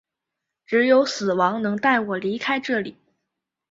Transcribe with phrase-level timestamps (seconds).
[0.65, 2.97] 只有死亡能带我离开这里！